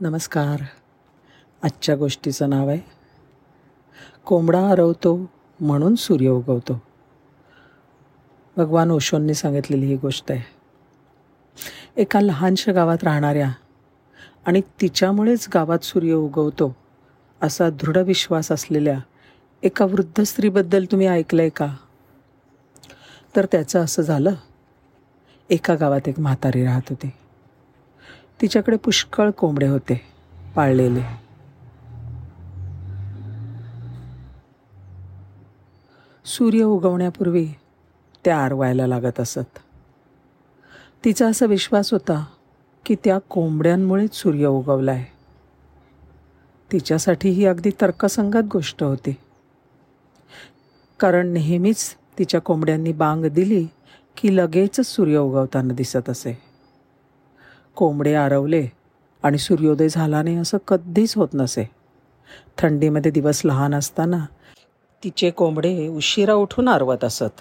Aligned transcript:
नमस्कार. 0.00 0.62
आजच्या 1.62 1.96
गोष्टीचं 1.96 2.50
नाव 2.50 2.68
आहे 2.68 2.78
कोंबडा 4.26 4.60
हरवतो 4.60 5.30
म्हणून 5.60 5.94
सूर्य 5.94 6.28
उगवतो. 6.28 6.82
भगवान 8.56 8.90
ओशोंनी 8.90 9.34
सांगितलेली 9.34 9.86
ही 9.86 9.96
गोष्ट 9.96 10.32
आहे. 10.32 10.42
एका 11.96 12.20
लहानशा 12.20 12.72
गावात 12.72 13.04
राहणाऱ्या 13.04 13.50
आणि 14.46 14.60
तिच्यामुळेच 14.80 15.48
गावात 15.54 15.84
सूर्य 15.84 16.12
उगवतो 16.12 16.76
असा 17.42 17.70
दृढ 17.70 17.96
विश्वास 17.96 18.52
असलेल्या 18.52 18.98
एका 19.62 19.84
वृद्ध 19.84 20.22
स्त्रीबद्दल 20.22 20.84
तुम्ही 20.84 21.06
ऐकलं 21.06 21.42
आहे 21.42 21.50
का? 21.50 21.76
तर 23.36 23.46
त्याचं 23.52 23.84
असं 23.84 24.02
झालं 24.02 24.34
एका 25.50 25.74
गावात 25.74 26.08
एक 26.08 26.20
म्हातारी 26.20 26.64
राहत 26.64 26.82
होती. 26.90 27.10
तिच्याकडे 28.42 28.76
पुष्कळ 28.76 29.30
कोंबडे 29.30 29.66
होते 29.66 30.00
पाळलेले. 30.56 31.00
सूर्य 36.24 36.62
उगवण्यापूर्वी 36.62 37.48
त्या 38.24 38.44
आरवायला 38.44 38.86
लागत 38.86 39.20
असत. 39.20 39.58
तिचा 41.04 41.28
असा 41.28 41.46
विश्वास 41.46 41.92
होता 41.92 42.26
की 42.86 42.94
त्या 43.04 43.18
कोंबड्यांमुळेच 43.18 44.14
सूर्य 44.14 44.46
उगवलाय. 44.46 45.04
तिच्यासाठी 46.72 47.28
ही 47.28 47.46
अगदी 47.46 47.70
तर्कसंगत 47.80 48.44
गोष्ट 48.52 48.82
होती. 48.82 49.14
कारण 51.00 51.26
नेहमीच 51.26 51.94
तिच्या 52.18 52.40
कोंबड्यांनी 52.40 52.92
बांग 52.92 53.24
दिली 53.24 53.66
की 54.16 54.36
लगेचच 54.36 54.86
सूर्य 54.86 55.18
उगवताना 55.18 55.74
दिसत 55.74 56.10
असे. 56.10 56.45
कोंबडे 57.76 58.14
आरवले 58.14 58.66
आणि 59.22 59.38
सूर्योदय 59.38 59.88
झाला 59.88 60.22
नाही 60.22 60.36
असं 60.36 60.58
कधीच 60.68 61.16
होत 61.16 61.28
नसे. 61.34 61.64
थंडीमध्ये 62.58 63.10
दिवस 63.10 63.42
लहान 63.44 63.74
असताना 63.74 64.24
तिचे 65.04 65.30
कोंबडे 65.30 65.88
उशिरा 65.88 66.34
उठून 66.34 66.68
आरवत 66.68 67.04
असत. 67.04 67.40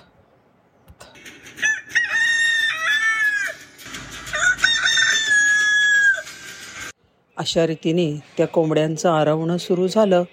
अशा 7.38 7.68
रीतीने 7.68 8.24
त्या 8.38 8.48
कोंबड्यांचं 8.48 9.10
आरवणं 9.10 9.58
सुरू 9.58 9.88
झालं 9.88 10.24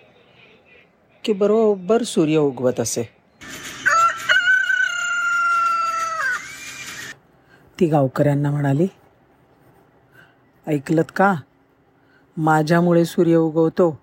की 1.24 1.32
बरोबर 1.32 2.02
सूर्य 2.02 2.36
उगवत 2.36 2.80
असे. 2.80 3.02
ती 7.80 7.86
गावकऱ्यांना 7.86 8.50
म्हणाली 8.50 8.86
ऐकलत 10.66 11.04
का? 11.16 11.34
माझ्यामुळे 12.36 13.04
सूर्य 13.04 13.36
उगवतो. 13.36 13.98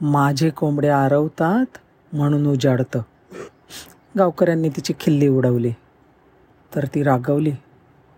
माझे 0.00 0.50
कोंबडे 0.50 0.88
आरवतात 0.88 1.78
म्हणून 2.12 2.46
उजाडतं. 2.46 3.02
गावकऱ्यांनी 4.18 4.68
तिची 4.68 4.94
खिल्ली 5.00 5.28
उडवली. 5.28 5.72
तर 6.74 6.86
ती 6.94 7.02
रागवली 7.02 7.52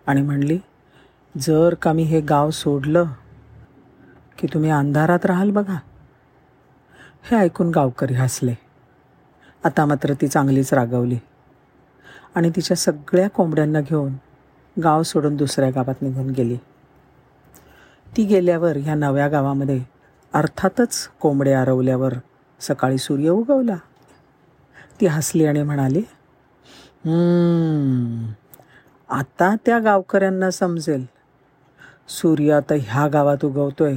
आणि 0.06 0.22
म्हणली 0.22 0.58
जर 1.40 1.74
का 1.74 1.92
मी 1.92 2.02
हे 2.02 2.20
गाव 2.20 2.50
सोडलं 2.50 3.04
की 4.38 4.46
तुम्ही 4.54 4.70
अंधारात 4.70 5.26
राहाल 5.26 5.50
बघा. 5.50 5.78
हे 7.30 7.36
ऐकून 7.36 7.70
गावकरी 7.70 8.14
हसले. 8.14 8.54
आता 9.64 9.86
मात्र 9.86 10.14
ती 10.14 10.28
चांगलीच 10.28 10.74
रागवली 10.74 11.18
आणि 12.34 12.50
तिच्या 12.56 12.76
सगळ्या 12.76 13.28
कोंबड्यांना 13.30 13.80
घेऊन 13.80 14.12
गाव 14.82 15.02
सोडून 15.02 15.36
दुसऱ्या 15.36 15.70
गावात 15.70 16.02
निघून 16.02 16.30
गेली. 16.30 16.56
ती 18.12 18.24
गेल्यावर 18.24 18.76
ह्या 18.76 18.94
नव्या 18.94 19.28
गावामध्ये 19.28 19.78
अर्थातच 20.34 20.96
कोंबडे 21.20 21.52
आरवल्यावर 21.52 22.14
सकाळी 22.60 22.98
सूर्य 22.98 23.30
उगवला. 23.30 23.76
ती 25.00 25.06
हसली 25.06 25.46
आणि 25.46 25.62
म्हणाली 25.62 26.02
आता 29.10 29.54
त्या 29.66 29.78
गावकऱ्यांना 29.78 30.50
समजेल. 30.50 31.04
सूर्य 32.08 32.52
आता 32.52 32.74
ह्या 32.80 33.06
गावात 33.08 33.44
उगवतोय. 33.44 33.96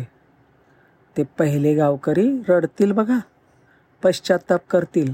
ते 1.16 1.24
पहिले 1.40 1.74
गावकरी 1.76 2.30
रडतील 2.50 2.92
बघा 2.92 3.18
पश्चाताप 4.04 4.62
करतील. 4.70 5.14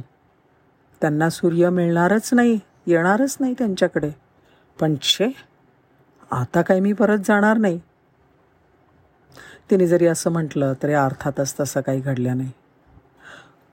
त्यांना 1.01 1.29
सूर्य 1.29 1.69
मिळणारच 1.69 2.29
नाही 2.33 2.59
येणारच 2.87 3.37
नाही 3.39 3.53
त्यांच्याकडे. 3.57 4.11
पण 4.79 4.95
छे 5.01 5.31
आता 6.31 6.61
काही 6.61 6.79
मी 6.79 6.93
परत 6.93 7.19
जाणार 7.25 7.57
नाही. 7.57 7.79
तिने 9.71 9.87
जरी 9.87 10.05
असं 10.07 10.31
म्हटलं 10.31 10.73
तरी 10.83 10.93
अर्थातच 10.93 11.55
तसं 11.59 11.81
काही 11.81 12.01
घडलं 12.01 12.37
नाही. 12.37 12.51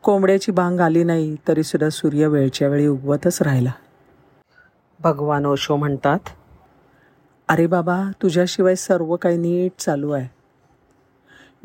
कोंबड्याची 0.02 0.52
बांग 0.52 0.80
आली 0.80 1.04
नाही 1.04 1.36
तरीसुद्धा 1.48 1.90
सूर्य 1.90 2.26
वेळच्या 2.26 2.68
वेळी 2.68 2.86
उगवतच 2.86 3.42
राहिला. 3.42 3.70
भगवान 5.00 5.46
ओशो 5.46 5.76
म्हणतात 5.76 6.18
अरे 7.48 7.66
बाबा 7.66 8.10
तुझ्याशिवाय 8.22 8.74
सर्व 8.74 9.16
काही 9.16 9.36
नीट 9.36 9.72
चालू 9.78 10.10
आहे. 10.10 10.28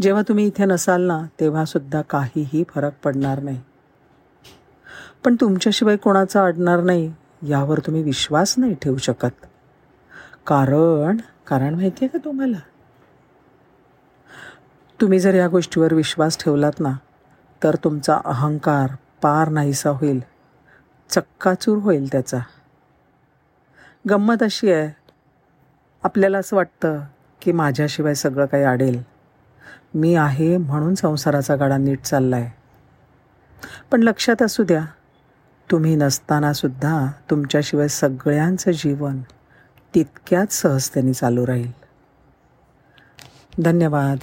जेव्हा 0.01 0.21
तुम्ही 0.21 0.47
इथे 0.47 0.65
नसाल 0.65 1.01
ना 1.01 1.21
तेव्हासुद्धा 1.39 2.01
काहीही 2.01 2.63
फरक 2.69 2.91
पडणार 3.03 3.39
नाही. 3.39 3.61
पण 5.25 5.35
तुमच्याशिवाय 5.41 5.97
कोणाचा 5.97 6.45
अडणार 6.45 6.81
नाही 6.81 7.13
यावर 7.47 7.79
तुम्ही 7.79 8.03
विश्वास 8.03 8.55
नाही 8.57 8.75
ठेवू 8.81 8.97
शकत. 8.97 9.45
कारण 10.47 11.17
कारण 11.47 11.75
माहिती 11.75 12.05
आहे 12.05 12.17
का 12.17 12.25
तुम्हाला? 12.25 12.57
तुम्ही 15.03 15.19
जर 15.19 15.33
या 15.33 15.47
गोष्टीवर 15.47 15.93
विश्वास 15.93 16.37
ठेवलात 16.39 16.79
ना 16.79 16.91
तर 17.63 17.75
तुमचा 17.75 18.19
अहंकार 18.25 18.89
पार 19.21 19.49
नाहीसा 19.49 19.89
होईल. 19.89 20.19
चक्काचूर 21.09 21.77
होईल 21.77 22.11
त्याचा. 22.11 22.39
गंमत 24.09 24.43
अशी 24.43 24.71
आहे 24.71 24.91
आपल्याला 26.03 26.37
असं 26.37 26.55
वाटतं 26.55 26.99
की 27.41 27.51
माझ्याशिवाय 27.51 28.13
सगळं 28.13 28.45
काही 28.45 28.63
आडेल. 28.63 29.01
मी 29.93 30.15
आहे 30.15 30.57
म्हणून 30.57 30.95
संसाराचा 30.95 31.55
गाडा 31.55 31.77
नीट 31.77 32.01
चालला 32.01 32.35
आहे 32.35 32.51
पण 33.91 34.03
लक्षात 34.03 34.41
असू 34.41 34.63
द्या 34.63 34.85
तुम्ही 35.71 35.95
नसतानासुद्धा 35.95 37.11
तुमच्याशिवाय 37.29 37.87
सगळ्यांचं 37.87 38.71
जीवन 38.71 39.21
तितक्याच 39.95 40.53
सहजतेने 40.53 41.13
चालू 41.13 41.47
राहील. 41.47 41.71
धन्यवाद. 43.59 44.17